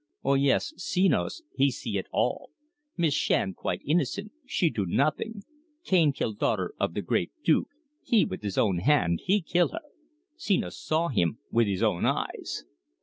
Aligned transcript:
Oh, 0.23 0.33
yes, 0.33 0.73
Senos 0.77 1.41
he 1.55 1.69
see 1.69 1.99
it 1.99 2.07
all! 2.11 2.49
Miss 2.97 3.13
Shand 3.13 3.55
quite 3.55 3.83
innocent 3.85 4.31
she 4.47 4.71
do 4.71 4.87
nothing. 4.87 5.43
Cane 5.83 6.11
kill 6.11 6.33
daughter 6.33 6.73
of 6.79 6.95
the 6.95 7.03
great 7.03 7.31
Duke 7.43 7.67
he 8.01 8.25
with 8.25 8.41
his 8.41 8.57
own 8.57 8.79
hand 8.79 9.21
he 9.23 9.41
kill 9.41 9.67
her. 9.67 9.83
Senos 10.35 10.73
saw 10.75 11.09
him 11.09 11.37
with 11.51 11.67
his 11.67 11.83
own 11.83 12.07
eyes!" 12.07 12.65